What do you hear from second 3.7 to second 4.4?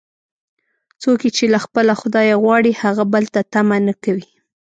نه کوي.